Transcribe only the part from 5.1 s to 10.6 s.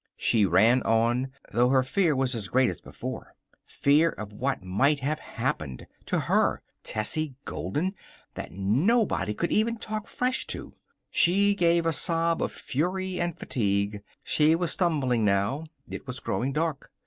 happened to her, Tessie Golden, that nobody could even talk fresh